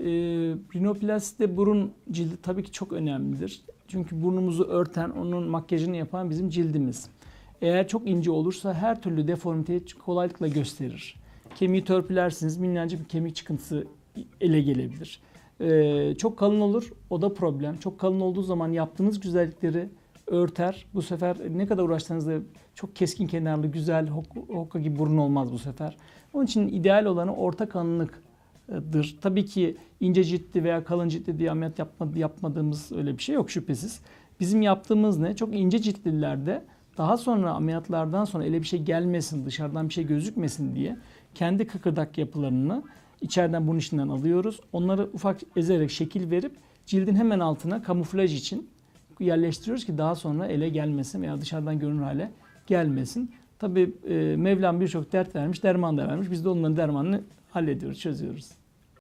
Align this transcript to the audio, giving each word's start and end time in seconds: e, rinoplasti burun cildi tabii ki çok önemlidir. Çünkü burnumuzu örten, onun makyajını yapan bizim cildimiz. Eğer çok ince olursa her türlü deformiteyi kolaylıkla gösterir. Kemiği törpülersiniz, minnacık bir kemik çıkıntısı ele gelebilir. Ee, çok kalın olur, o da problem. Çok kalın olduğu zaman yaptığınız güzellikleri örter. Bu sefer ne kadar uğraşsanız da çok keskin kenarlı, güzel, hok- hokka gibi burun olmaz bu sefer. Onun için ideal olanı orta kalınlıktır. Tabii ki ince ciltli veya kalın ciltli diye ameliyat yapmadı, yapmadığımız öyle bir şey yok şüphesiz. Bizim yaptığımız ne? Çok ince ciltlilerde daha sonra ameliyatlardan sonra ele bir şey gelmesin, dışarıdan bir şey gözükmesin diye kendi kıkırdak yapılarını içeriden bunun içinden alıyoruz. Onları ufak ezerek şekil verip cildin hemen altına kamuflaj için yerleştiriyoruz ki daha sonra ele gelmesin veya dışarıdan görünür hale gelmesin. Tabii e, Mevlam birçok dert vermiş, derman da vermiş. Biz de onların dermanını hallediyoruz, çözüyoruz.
e, 0.00 0.06
rinoplasti 0.74 1.56
burun 1.56 1.92
cildi 2.10 2.34
tabii 2.42 2.62
ki 2.62 2.72
çok 2.72 2.92
önemlidir. 2.92 3.62
Çünkü 3.88 4.22
burnumuzu 4.22 4.64
örten, 4.64 5.10
onun 5.10 5.48
makyajını 5.48 5.96
yapan 5.96 6.30
bizim 6.30 6.48
cildimiz. 6.48 7.08
Eğer 7.62 7.88
çok 7.88 8.08
ince 8.08 8.30
olursa 8.30 8.74
her 8.74 9.02
türlü 9.02 9.28
deformiteyi 9.28 9.82
kolaylıkla 10.04 10.48
gösterir. 10.48 11.16
Kemiği 11.54 11.84
törpülersiniz, 11.84 12.58
minnacık 12.58 13.00
bir 13.00 13.04
kemik 13.08 13.36
çıkıntısı 13.36 13.86
ele 14.40 14.60
gelebilir. 14.60 15.20
Ee, 15.60 16.14
çok 16.18 16.38
kalın 16.38 16.60
olur, 16.60 16.92
o 17.10 17.22
da 17.22 17.34
problem. 17.34 17.78
Çok 17.78 17.98
kalın 17.98 18.20
olduğu 18.20 18.42
zaman 18.42 18.68
yaptığınız 18.68 19.20
güzellikleri 19.20 19.88
örter. 20.26 20.86
Bu 20.94 21.02
sefer 21.02 21.36
ne 21.50 21.66
kadar 21.66 21.82
uğraşsanız 21.82 22.26
da 22.26 22.32
çok 22.74 22.96
keskin 22.96 23.26
kenarlı, 23.26 23.66
güzel, 23.66 24.08
hok- 24.08 24.54
hokka 24.54 24.78
gibi 24.78 24.98
burun 24.98 25.16
olmaz 25.16 25.52
bu 25.52 25.58
sefer. 25.58 25.96
Onun 26.32 26.44
için 26.44 26.68
ideal 26.68 27.04
olanı 27.04 27.36
orta 27.36 27.68
kalınlıktır. 28.70 29.16
Tabii 29.20 29.44
ki 29.44 29.76
ince 30.00 30.24
ciltli 30.24 30.64
veya 30.64 30.84
kalın 30.84 31.08
ciltli 31.08 31.38
diye 31.38 31.50
ameliyat 31.50 31.78
yapmadı, 31.78 32.18
yapmadığımız 32.18 32.92
öyle 32.92 33.18
bir 33.18 33.22
şey 33.22 33.34
yok 33.34 33.50
şüphesiz. 33.50 34.00
Bizim 34.40 34.62
yaptığımız 34.62 35.18
ne? 35.18 35.36
Çok 35.36 35.54
ince 35.54 35.78
ciltlilerde 35.78 36.64
daha 36.98 37.16
sonra 37.16 37.52
ameliyatlardan 37.52 38.24
sonra 38.24 38.44
ele 38.44 38.62
bir 38.62 38.66
şey 38.66 38.82
gelmesin, 38.82 39.46
dışarıdan 39.46 39.88
bir 39.88 39.94
şey 39.94 40.06
gözükmesin 40.06 40.74
diye 40.74 40.96
kendi 41.34 41.66
kıkırdak 41.66 42.18
yapılarını 42.18 42.82
içeriden 43.20 43.66
bunun 43.66 43.78
içinden 43.78 44.08
alıyoruz. 44.08 44.60
Onları 44.72 45.10
ufak 45.12 45.40
ezerek 45.56 45.90
şekil 45.90 46.30
verip 46.30 46.52
cildin 46.86 47.16
hemen 47.16 47.40
altına 47.40 47.82
kamuflaj 47.82 48.34
için 48.34 48.68
yerleştiriyoruz 49.20 49.84
ki 49.84 49.98
daha 49.98 50.14
sonra 50.14 50.46
ele 50.46 50.68
gelmesin 50.68 51.22
veya 51.22 51.40
dışarıdan 51.40 51.78
görünür 51.78 52.02
hale 52.02 52.30
gelmesin. 52.66 53.30
Tabii 53.58 53.92
e, 54.08 54.36
Mevlam 54.36 54.80
birçok 54.80 55.12
dert 55.12 55.36
vermiş, 55.36 55.62
derman 55.62 55.98
da 55.98 56.08
vermiş. 56.08 56.30
Biz 56.30 56.44
de 56.44 56.48
onların 56.48 56.76
dermanını 56.76 57.20
hallediyoruz, 57.50 58.00
çözüyoruz. 58.00 58.59